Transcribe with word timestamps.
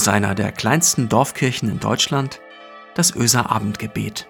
aus 0.00 0.08
einer 0.08 0.34
der 0.34 0.50
kleinsten 0.50 1.10
Dorfkirchen 1.10 1.68
in 1.68 1.78
Deutschland, 1.78 2.40
das 2.94 3.14
Öser 3.14 3.50
Abendgebet. 3.50 4.26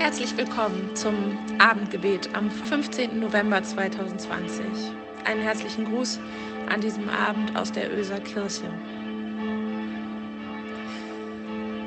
Herzlich 0.00 0.36
willkommen 0.36 0.90
zum 0.96 1.38
Abendgebet 1.60 2.28
am 2.34 2.50
15. 2.50 3.20
November 3.20 3.62
2020. 3.62 4.64
Einen 5.24 5.42
herzlichen 5.42 5.84
Gruß 5.84 6.18
an 6.68 6.80
diesem 6.80 7.08
Abend 7.08 7.56
aus 7.56 7.70
der 7.70 7.96
Öser 7.96 8.18
Kirche. 8.18 8.68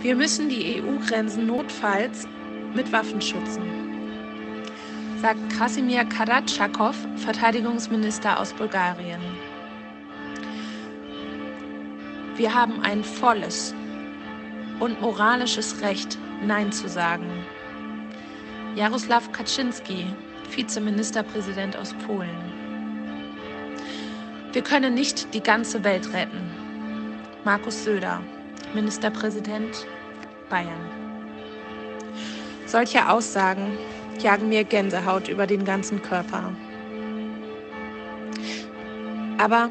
Wir 0.02 0.16
müssen 0.16 0.48
die 0.48 0.82
EU-Grenzen 0.82 1.46
notfalls 1.46 2.26
mit 2.74 2.90
Waffen 2.94 3.22
schützen, 3.22 3.81
sagt 5.22 5.52
Krasimir 5.56 6.04
Karatschakov, 6.06 6.96
Verteidigungsminister 7.18 8.40
aus 8.40 8.54
Bulgarien. 8.54 9.22
Wir 12.38 12.52
haben 12.52 12.82
ein 12.82 13.04
volles 13.04 13.76
und 14.80 15.00
moralisches 15.00 15.80
Recht, 15.82 16.18
Nein 16.44 16.72
zu 16.72 16.90
sagen. 16.90 17.30
Jaroslaw 18.76 19.22
Kaczynski, 19.32 20.08
Vizeministerpräsident 20.56 21.78
aus 21.78 21.94
Polen. 22.08 22.52
Wir 24.54 24.64
können 24.64 24.96
nicht 24.96 25.32
die 25.36 25.44
ganze 25.44 25.84
Welt 25.84 26.12
retten. 26.14 26.50
Markus 27.46 27.84
Söder, 27.84 28.24
Ministerpräsident 28.74 29.86
Bayern. 30.50 30.90
Solche 32.66 33.08
Aussagen 33.08 33.78
jagen 34.24 34.50
mir 34.50 34.64
Gänsehaut 34.64 35.28
über 35.28 35.48
den 35.48 35.66
ganzen 35.66 36.02
Körper. 36.02 36.54
Aber 39.38 39.70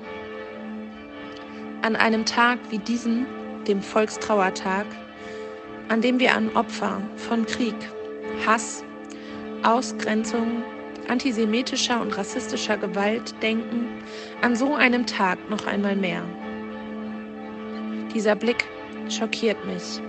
an 1.82 1.96
einem 1.96 2.24
Tag 2.24 2.58
wie 2.70 2.78
diesem, 2.78 3.26
dem 3.66 3.82
Volkstrauertag, 3.82 4.86
an 5.88 6.00
dem 6.00 6.18
wir 6.18 6.34
an 6.34 6.50
Opfer 6.56 7.00
von 7.16 7.46
Krieg, 7.46 7.76
Hass, 8.46 8.84
Ausgrenzung, 9.62 10.62
antisemitischer 11.08 12.00
und 12.00 12.16
rassistischer 12.16 12.76
Gewalt 12.76 13.34
denken, 13.42 13.88
an 14.42 14.56
so 14.56 14.74
einem 14.74 15.06
Tag 15.06 15.38
noch 15.50 15.66
einmal 15.66 15.96
mehr. 15.96 16.22
Dieser 18.14 18.34
Blick 18.34 18.64
schockiert 19.08 19.64
mich. 19.66 20.00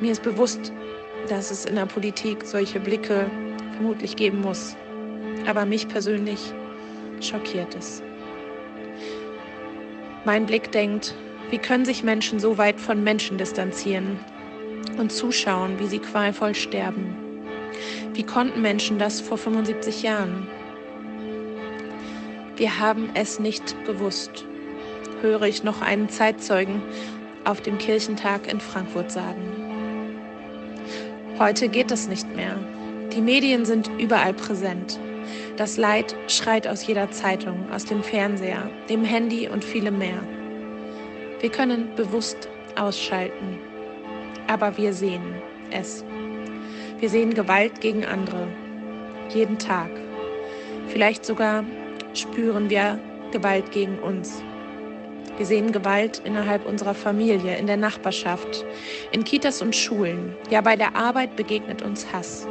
Mir 0.00 0.12
ist 0.12 0.22
bewusst, 0.22 0.72
dass 1.28 1.50
es 1.50 1.64
in 1.64 1.76
der 1.76 1.86
Politik 1.86 2.44
solche 2.44 2.80
Blicke 2.80 3.30
vermutlich 3.74 4.16
geben 4.16 4.40
muss. 4.40 4.76
Aber 5.46 5.64
mich 5.64 5.88
persönlich 5.88 6.52
schockiert 7.20 7.74
es. 7.74 8.02
Mein 10.24 10.46
Blick 10.46 10.72
denkt, 10.72 11.14
wie 11.50 11.58
können 11.58 11.84
sich 11.84 12.02
Menschen 12.02 12.40
so 12.40 12.58
weit 12.58 12.78
von 12.78 13.02
Menschen 13.02 13.38
distanzieren 13.38 14.18
und 14.98 15.12
zuschauen, 15.12 15.78
wie 15.78 15.86
sie 15.86 16.00
qualvoll 16.00 16.54
sterben? 16.54 17.16
Wie 18.12 18.24
konnten 18.24 18.60
Menschen 18.60 18.98
das 18.98 19.20
vor 19.20 19.38
75 19.38 20.02
Jahren? 20.02 20.48
Wir 22.56 22.80
haben 22.80 23.10
es 23.14 23.38
nicht 23.38 23.76
gewusst, 23.86 24.44
höre 25.22 25.42
ich 25.42 25.62
noch 25.62 25.80
einen 25.80 26.08
Zeitzeugen 26.08 26.82
auf 27.44 27.60
dem 27.60 27.78
Kirchentag 27.78 28.52
in 28.52 28.60
Frankfurt 28.60 29.12
sagen. 29.12 29.67
Heute 31.38 31.68
geht 31.68 31.92
es 31.92 32.08
nicht 32.08 32.34
mehr. 32.34 32.56
Die 33.12 33.20
Medien 33.20 33.64
sind 33.64 33.88
überall 33.96 34.34
präsent. 34.34 34.98
Das 35.56 35.76
Leid 35.76 36.16
schreit 36.26 36.66
aus 36.66 36.84
jeder 36.84 37.12
Zeitung, 37.12 37.70
aus 37.70 37.84
dem 37.84 38.02
Fernseher, 38.02 38.68
dem 38.88 39.04
Handy 39.04 39.48
und 39.48 39.64
vielem 39.64 39.98
mehr. 39.98 40.20
Wir 41.38 41.50
können 41.50 41.94
bewusst 41.94 42.48
ausschalten, 42.74 43.60
aber 44.48 44.76
wir 44.76 44.92
sehen 44.92 45.36
es. 45.70 46.04
Wir 46.98 47.08
sehen 47.08 47.34
Gewalt 47.34 47.80
gegen 47.80 48.04
andere, 48.04 48.48
jeden 49.32 49.60
Tag. 49.60 49.90
Vielleicht 50.88 51.24
sogar 51.24 51.64
spüren 52.14 52.68
wir 52.68 52.98
Gewalt 53.30 53.70
gegen 53.70 54.00
uns. 54.00 54.42
Wir 55.38 55.46
sehen 55.46 55.70
Gewalt 55.70 56.20
innerhalb 56.24 56.66
unserer 56.66 56.94
Familie, 56.94 57.56
in 57.56 57.68
der 57.68 57.76
Nachbarschaft, 57.76 58.66
in 59.12 59.22
Kitas 59.22 59.62
und 59.62 59.76
Schulen. 59.76 60.34
Ja, 60.50 60.60
bei 60.60 60.74
der 60.74 60.96
Arbeit 60.96 61.36
begegnet 61.36 61.80
uns 61.80 62.12
Hass. 62.12 62.48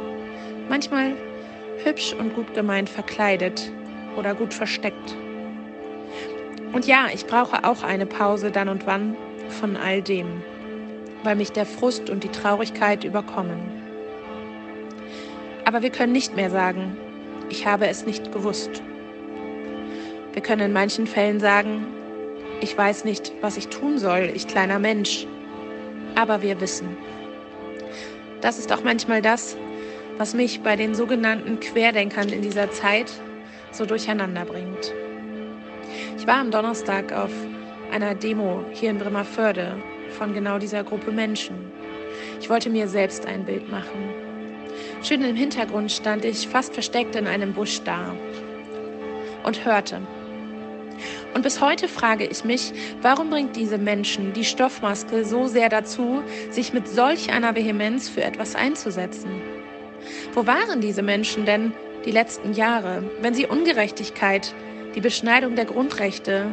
Manchmal 0.70 1.12
hübsch 1.84 2.14
und 2.14 2.34
gut 2.34 2.54
gemeint 2.54 2.88
verkleidet 2.88 3.70
oder 4.16 4.34
gut 4.34 4.54
versteckt. 4.54 5.14
Und 6.72 6.86
ja, 6.86 7.08
ich 7.12 7.26
brauche 7.26 7.62
auch 7.64 7.82
eine 7.82 8.06
Pause 8.06 8.50
dann 8.50 8.70
und 8.70 8.86
wann 8.86 9.16
von 9.60 9.76
all 9.76 10.00
dem, 10.00 10.42
weil 11.24 11.36
mich 11.36 11.52
der 11.52 11.66
Frust 11.66 12.08
und 12.08 12.24
die 12.24 12.30
Traurigkeit 12.30 13.04
überkommen. 13.04 13.60
Aber 15.66 15.82
wir 15.82 15.90
können 15.90 16.12
nicht 16.12 16.36
mehr 16.36 16.48
sagen, 16.48 16.96
ich 17.50 17.66
habe 17.66 17.86
es 17.86 18.06
nicht 18.06 18.32
gewusst. 18.32 18.82
Wir 20.32 20.40
können 20.40 20.62
in 20.62 20.72
manchen 20.72 21.06
Fällen 21.06 21.38
sagen, 21.38 21.86
ich 22.60 22.76
weiß 22.76 23.04
nicht, 23.04 23.32
was 23.40 23.56
ich 23.56 23.68
tun 23.68 23.98
soll, 23.98 24.30
ich 24.34 24.46
kleiner 24.46 24.78
Mensch. 24.78 25.26
Aber 26.14 26.42
wir 26.42 26.60
wissen. 26.60 26.96
Das 28.40 28.58
ist 28.58 28.72
auch 28.72 28.82
manchmal 28.82 29.22
das, 29.22 29.56
was 30.16 30.34
mich 30.34 30.60
bei 30.62 30.74
den 30.74 30.94
sogenannten 30.94 31.60
Querdenkern 31.60 32.28
in 32.30 32.42
dieser 32.42 32.70
Zeit 32.70 33.10
so 33.70 33.86
durcheinander 33.86 34.44
bringt. 34.44 34.92
Ich 36.16 36.26
war 36.26 36.36
am 36.36 36.50
Donnerstag 36.50 37.12
auf 37.12 37.30
einer 37.92 38.14
Demo 38.14 38.64
hier 38.72 38.90
in 38.90 38.98
Bremerförde 38.98 39.76
von 40.10 40.34
genau 40.34 40.58
dieser 40.58 40.82
Gruppe 40.82 41.12
Menschen. 41.12 41.70
Ich 42.40 42.50
wollte 42.50 42.70
mir 42.70 42.88
selbst 42.88 43.26
ein 43.26 43.44
Bild 43.44 43.70
machen. 43.70 44.10
Schön 45.02 45.22
im 45.22 45.36
Hintergrund 45.36 45.92
stand 45.92 46.24
ich 46.24 46.48
fast 46.48 46.74
versteckt 46.74 47.14
in 47.14 47.26
einem 47.26 47.52
Busch 47.52 47.80
da 47.84 48.14
und 49.44 49.64
hörte. 49.64 50.00
Und 51.34 51.42
bis 51.42 51.60
heute 51.60 51.88
frage 51.88 52.26
ich 52.26 52.44
mich, 52.44 52.72
warum 53.02 53.30
bringt 53.30 53.54
diese 53.56 53.78
Menschen 53.78 54.32
die 54.32 54.44
Stoffmaske 54.44 55.24
so 55.24 55.46
sehr 55.46 55.68
dazu, 55.68 56.22
sich 56.50 56.72
mit 56.72 56.88
solch 56.88 57.30
einer 57.30 57.54
Vehemenz 57.54 58.08
für 58.08 58.24
etwas 58.24 58.54
einzusetzen? 58.54 59.30
Wo 60.34 60.46
waren 60.46 60.80
diese 60.80 61.02
Menschen 61.02 61.44
denn 61.44 61.72
die 62.04 62.10
letzten 62.10 62.54
Jahre, 62.54 63.02
wenn 63.20 63.34
sie 63.34 63.46
Ungerechtigkeit, 63.46 64.54
die 64.94 65.00
Beschneidung 65.00 65.54
der 65.54 65.66
Grundrechte 65.66 66.46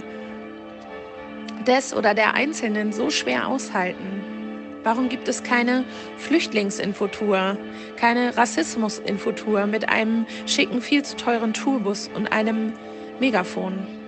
des 1.66 1.94
oder 1.94 2.14
der 2.14 2.34
Einzelnen 2.34 2.91
so 2.91 3.09
schwer 3.09 3.47
aushalten? 3.47 4.22
Warum 4.84 5.09
gibt 5.09 5.28
es 5.28 5.41
keine 5.41 5.84
Flüchtlingsinfotour, 6.18 7.58
keine 7.96 8.38
Rassismusinfotour 8.38 9.66
mit 9.66 9.90
einem 9.90 10.28
schicken, 10.46 10.80
viel 10.80 11.03
zu 11.03 11.16
teuren 11.16 11.53
Tourbus 11.53 12.08
und 12.14 12.28
einem 12.28 12.74
Megafon? 13.19 14.04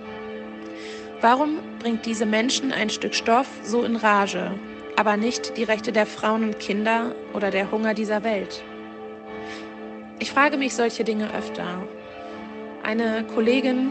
Warum 1.20 1.58
bringt 1.80 2.06
diese 2.06 2.28
Menschen 2.28 2.72
ein 2.72 2.92
Stück 2.92 3.16
Stoff 3.16 3.48
so 3.64 3.84
in 3.84 3.96
Rage, 3.96 4.54
aber 4.98 5.18
nicht 5.18 5.58
die 5.58 5.64
Rechte 5.64 5.92
der 5.92 6.06
Frauen 6.06 6.44
und 6.44 6.60
Kinder 6.60 7.16
oder 7.34 7.50
der 7.50 7.72
Hunger 7.72 7.96
dieser 7.96 8.24
Welt? 8.24 8.64
Ich 10.20 10.30
frage 10.30 10.58
mich 10.58 10.76
solche 10.76 11.04
Dinge 11.04 11.34
öfter. 11.34 11.88
Eine 12.84 13.26
Kollegin 13.34 13.90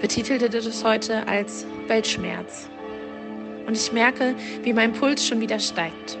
betitelte 0.00 0.48
das 0.48 0.84
heute 0.84 1.26
als 1.26 1.66
Weltschmerz. 1.88 2.70
Und 3.66 3.76
ich 3.76 3.92
merke, 3.92 4.36
wie 4.62 4.72
mein 4.72 4.92
Puls 4.92 5.26
schon 5.26 5.40
wieder 5.40 5.58
steigt. 5.58 6.16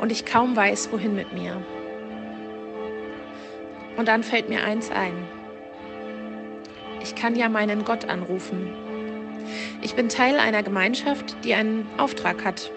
Und 0.00 0.10
ich 0.10 0.24
kaum 0.24 0.56
weiß, 0.56 0.90
wohin 0.90 1.14
mit 1.14 1.32
mir. 1.32 1.62
Und 3.96 4.08
dann 4.08 4.24
fällt 4.24 4.48
mir 4.48 4.64
eins 4.64 4.90
ein 4.90 5.35
ich 7.06 7.14
kann 7.14 7.36
ja 7.36 7.48
meinen 7.48 7.84
Gott 7.84 8.08
anrufen. 8.08 8.72
Ich 9.80 9.94
bin 9.94 10.08
Teil 10.08 10.40
einer 10.40 10.64
Gemeinschaft, 10.64 11.36
die 11.44 11.54
einen 11.54 11.86
Auftrag 11.98 12.44
hat. 12.44 12.72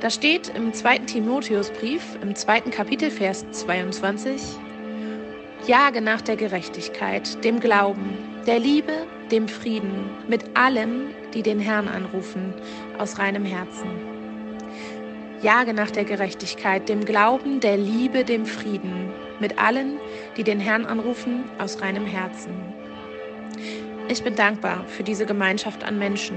Da 0.00 0.10
steht 0.10 0.52
im 0.54 0.72
zweiten 0.72 1.06
Timotheusbrief, 1.06 2.02
im 2.22 2.36
zweiten 2.36 2.70
Kapitel, 2.70 3.10
Vers 3.10 3.44
22, 3.50 4.40
Jage 5.66 6.00
nach 6.00 6.20
der 6.20 6.36
Gerechtigkeit, 6.36 7.42
dem 7.44 7.58
Glauben, 7.58 8.16
der 8.46 8.60
Liebe, 8.60 8.92
dem 9.32 9.48
Frieden, 9.48 10.08
mit 10.28 10.56
allen, 10.56 11.10
die 11.34 11.42
den 11.42 11.58
Herrn 11.58 11.88
anrufen, 11.88 12.54
aus 12.96 13.18
reinem 13.18 13.44
Herzen. 13.44 13.90
Jage 15.42 15.74
nach 15.74 15.90
der 15.90 16.04
Gerechtigkeit, 16.04 16.88
dem 16.88 17.04
Glauben, 17.04 17.58
der 17.58 17.76
Liebe, 17.76 18.24
dem 18.24 18.46
Frieden, 18.46 19.10
mit 19.40 19.58
allen, 19.58 19.98
die 20.36 20.44
den 20.44 20.60
Herrn 20.60 20.86
anrufen, 20.86 21.44
aus 21.58 21.80
reinem 21.80 22.06
Herzen. 22.06 22.54
Ich 24.08 24.22
bin 24.22 24.34
dankbar 24.34 24.84
für 24.86 25.02
diese 25.02 25.26
Gemeinschaft 25.26 25.84
an 25.84 25.98
Menschen. 25.98 26.36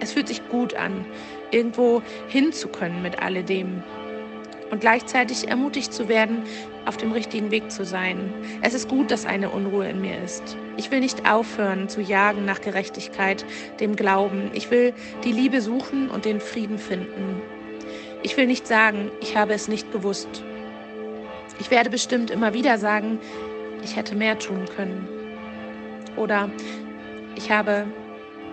Es 0.00 0.12
fühlt 0.12 0.28
sich 0.28 0.46
gut 0.48 0.74
an, 0.74 1.06
irgendwo 1.50 2.02
hin 2.28 2.52
zu 2.52 2.68
können 2.68 3.02
mit 3.02 3.22
alledem. 3.22 3.82
und 4.70 4.80
gleichzeitig 4.80 5.48
ermutigt 5.48 5.92
zu 5.92 6.08
werden, 6.08 6.42
auf 6.84 6.96
dem 6.96 7.12
richtigen 7.12 7.52
Weg 7.52 7.70
zu 7.70 7.84
sein. 7.84 8.32
Es 8.60 8.74
ist 8.74 8.88
gut, 8.88 9.10
dass 9.10 9.24
eine 9.24 9.50
Unruhe 9.50 9.88
in 9.88 10.00
mir 10.00 10.20
ist. 10.22 10.56
Ich 10.76 10.90
will 10.90 10.98
nicht 11.00 11.30
aufhören 11.30 11.88
zu 11.88 12.00
jagen 12.00 12.44
nach 12.44 12.60
Gerechtigkeit, 12.60 13.44
dem 13.78 13.94
Glauben. 13.94 14.50
Ich 14.52 14.70
will 14.72 14.92
die 15.22 15.30
Liebe 15.30 15.60
suchen 15.60 16.10
und 16.10 16.24
den 16.24 16.40
Frieden 16.40 16.78
finden. 16.78 17.40
Ich 18.24 18.36
will 18.36 18.46
nicht 18.46 18.66
sagen, 18.66 19.12
ich 19.20 19.36
habe 19.36 19.52
es 19.54 19.68
nicht 19.68 19.92
gewusst. 19.92 20.42
Ich 21.60 21.70
werde 21.70 21.90
bestimmt 21.90 22.32
immer 22.32 22.52
wieder 22.52 22.78
sagen, 22.78 23.20
ich 23.84 23.94
hätte 23.94 24.16
mehr 24.16 24.38
tun 24.38 24.64
können. 24.74 25.13
Oder 26.16 26.50
ich 27.36 27.50
habe 27.50 27.86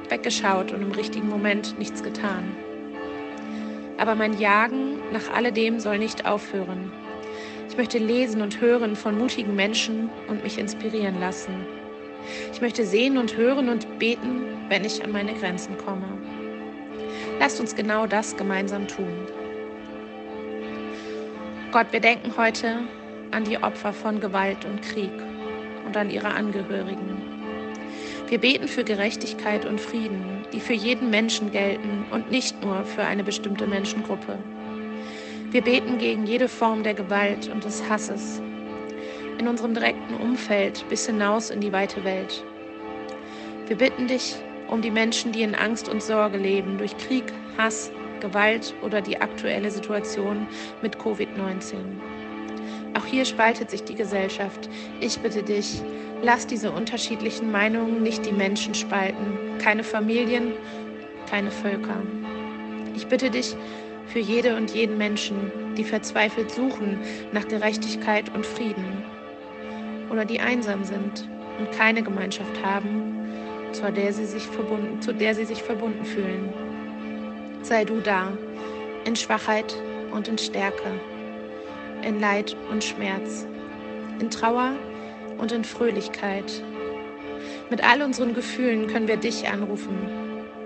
weggeschaut 0.10 0.72
und 0.72 0.82
im 0.82 0.92
richtigen 0.92 1.30
Moment 1.30 1.78
nichts 1.80 2.04
getan. 2.04 2.56
Aber 3.98 4.16
mein 4.16 4.40
Jagen 4.40 5.00
nach 5.14 5.32
alledem 5.34 5.80
soll 5.80 6.00
nicht 6.00 6.26
aufhören. 6.26 6.92
Ich 7.70 7.78
möchte 7.78 8.00
lesen 8.00 8.42
und 8.42 8.60
hören 8.60 8.96
von 8.96 9.18
mutigen 9.18 9.56
Menschen 9.56 10.10
und 10.28 10.44
mich 10.44 10.58
inspirieren 10.58 11.20
lassen. 11.20 11.54
Ich 12.52 12.62
möchte 12.62 12.86
sehen 12.86 13.18
und 13.18 13.38
hören 13.38 13.70
und 13.70 14.00
beten, 14.00 14.44
wenn 14.70 14.84
ich 14.84 15.04
an 15.04 15.12
meine 15.12 15.34
Grenzen 15.34 15.78
komme. 15.78 16.06
Lasst 17.40 17.60
uns 17.60 17.76
genau 17.76 18.08
das 18.08 18.36
gemeinsam 18.36 18.88
tun. 18.88 19.14
Gott, 21.72 21.88
wir 21.92 22.02
denken 22.02 22.34
heute 22.38 22.80
an 23.32 23.46
die 23.46 23.58
Opfer 23.58 23.94
von 23.94 24.20
Gewalt 24.20 24.66
und 24.66 24.82
Krieg 24.82 25.12
und 25.86 25.96
an 25.96 26.10
ihre 26.10 26.28
Angehörigen. 26.28 27.21
Wir 28.32 28.40
beten 28.40 28.70
für 28.70 28.86
Gerechtigkeit 28.86 29.66
und 29.66 29.82
Frieden, 29.82 30.46
die 30.54 30.62
für 30.62 30.72
jeden 30.72 31.10
Menschen 31.10 31.52
gelten 31.52 32.06
und 32.12 32.32
nicht 32.32 32.64
nur 32.64 32.86
für 32.86 33.04
eine 33.04 33.26
bestimmte 33.26 33.68
Menschengruppe. 33.68 34.38
Wir 35.52 35.62
beten 35.62 35.98
gegen 35.98 36.26
jede 36.26 36.48
Form 36.48 36.82
der 36.82 36.94
Gewalt 36.94 37.50
und 37.50 37.66
des 37.66 37.90
Hasses 37.90 38.42
in 39.38 39.50
unserem 39.50 39.74
direkten 39.74 40.14
Umfeld 40.14 40.86
bis 40.88 41.06
hinaus 41.08 41.50
in 41.50 41.60
die 41.60 41.74
weite 41.74 42.06
Welt. 42.06 42.42
Wir 43.68 43.76
bitten 43.76 44.08
dich 44.08 44.38
um 44.70 44.82
die 44.82 44.92
Menschen, 44.92 45.34
die 45.34 45.42
in 45.42 45.54
Angst 45.54 45.90
und 45.90 46.02
Sorge 46.02 46.38
leben 46.38 46.78
durch 46.78 46.98
Krieg, 47.00 47.26
Hass, 47.58 47.92
Gewalt 48.22 48.74
oder 48.82 49.02
die 49.02 49.20
aktuelle 49.20 49.72
Situation 49.72 50.48
mit 50.82 50.96
Covid-19. 50.96 51.74
Auch 52.98 53.06
hier 53.06 53.26
spaltet 53.26 53.70
sich 53.70 53.84
die 53.84 53.96
Gesellschaft. 53.96 54.70
Ich 55.00 55.20
bitte 55.20 55.44
dich, 55.44 55.82
lass 56.22 56.48
diese 56.48 56.72
unterschiedlichen 56.72 57.52
Meinungen 57.52 58.04
nicht 58.04 58.26
die 58.26 58.34
Menschen 58.34 58.76
spalten, 58.76 59.58
keine 59.60 59.84
Familien, 59.84 60.54
keine 61.30 61.52
Völker. 61.52 62.02
Ich 62.96 63.08
bitte 63.08 63.30
dich 63.30 63.56
für 64.08 64.20
jede 64.20 64.58
und 64.58 64.72
jeden 64.72 64.98
Menschen, 64.98 65.52
die 65.78 65.86
verzweifelt 65.86 66.52
suchen 66.52 67.00
nach 67.32 67.48
Gerechtigkeit 67.48 68.34
und 68.36 68.46
Frieden 68.46 69.04
oder 70.10 70.26
die 70.26 70.42
einsam 70.42 70.84
sind 70.84 71.30
und 71.58 71.72
keine 71.72 72.04
Gemeinschaft 72.04 72.62
haben, 72.64 73.16
zu 73.72 73.90
der 73.90 74.12
sie 74.12 74.26
sich 74.26 74.44
verbunden, 74.44 75.02
zu 75.02 75.14
der 75.14 75.34
sie 75.34 75.46
sich 75.46 75.64
verbunden 75.64 76.04
fühlen. 76.04 76.50
Sei 77.62 77.86
du 77.86 78.02
da, 78.02 78.34
in 79.06 79.16
Schwachheit 79.16 79.74
und 80.12 80.28
in 80.28 80.38
Stärke 80.38 80.92
in 82.04 82.20
Leid 82.20 82.56
und 82.72 82.84
Schmerz, 82.84 83.48
in 84.20 84.30
Trauer 84.30 84.74
und 85.38 85.52
in 85.52 85.64
Fröhlichkeit. 85.64 86.64
Mit 87.70 87.84
all 87.84 88.02
unseren 88.02 88.34
Gefühlen 88.34 88.88
können 88.88 89.08
wir 89.08 89.18
dich 89.18 89.48
anrufen. 89.48 89.98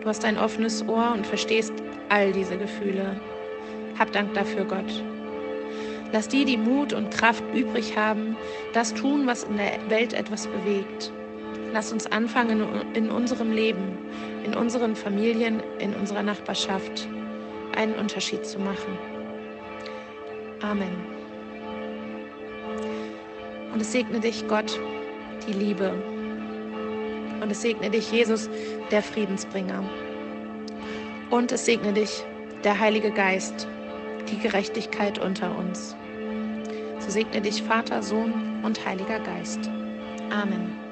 Du 0.02 0.08
hast 0.08 0.26
ein 0.26 0.38
offenes 0.38 0.88
Ohr 0.88 1.14
und 1.14 1.26
verstehst 1.26 1.74
all 2.10 2.32
diese 2.32 2.58
Gefühle. 2.58 3.20
Hab 3.98 4.12
Dank 4.12 4.34
dafür, 4.34 4.66
Gott. 4.66 5.04
Lass 6.12 6.28
die, 6.28 6.46
die 6.46 6.58
Mut 6.58 6.94
und 6.94 7.12
Kraft 7.12 7.44
übrig 7.54 7.98
haben, 7.98 8.38
das 8.74 8.94
tun, 8.94 9.28
was 9.28 9.44
in 9.44 9.58
der 9.58 9.90
Welt 9.90 10.14
etwas 10.14 10.48
bewegt. 10.48 11.12
Lass 11.74 11.92
uns 11.92 12.08
anfangen, 12.08 12.64
in 12.94 13.10
unserem 13.10 13.52
Leben, 13.52 13.98
in 14.46 14.56
unseren 14.56 14.96
Familien, 14.96 15.62
in 15.80 15.94
unserer 15.94 16.24
Nachbarschaft 16.24 17.08
einen 17.76 17.96
Unterschied 17.96 18.46
zu 18.46 18.60
machen. 18.60 18.98
Amen. 20.62 21.15
Und 23.76 23.82
es 23.82 23.92
segne 23.92 24.22
dich 24.22 24.48
Gott, 24.48 24.80
die 25.46 25.52
Liebe. 25.52 25.92
Und 27.42 27.52
es 27.52 27.62
segne 27.62 27.90
dich 27.90 28.10
Jesus, 28.10 28.50
der 28.90 29.04
Friedensbringer. 29.04 29.84
Und 31.30 31.52
es 31.52 31.66
segne 31.66 31.92
dich 31.92 32.24
der 32.64 32.80
Heilige 32.80 33.12
Geist, 33.12 33.68
die 34.30 34.40
Gerechtigkeit 34.40 35.20
unter 35.20 35.58
uns. 35.58 35.94
So 37.00 37.10
segne 37.10 37.42
dich 37.42 37.64
Vater, 37.64 38.02
Sohn 38.02 38.64
und 38.64 38.86
Heiliger 38.86 39.20
Geist. 39.20 39.70
Amen. 40.30 40.85